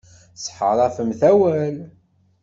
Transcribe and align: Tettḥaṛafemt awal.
Tettḥaṛafemt 0.35 1.21
awal. 1.31 1.75